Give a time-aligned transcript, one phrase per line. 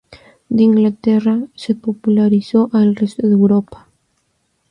[0.49, 3.87] De Inglaterra, se popularizó al resto de Europa.